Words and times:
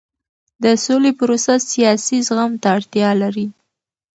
د 0.63 0.65
سولې 0.85 1.11
پروسه 1.19 1.53
سیاسي 1.71 2.17
زغم 2.27 2.51
ته 2.61 2.67
اړتیا 2.77 3.09
لري 3.21 3.47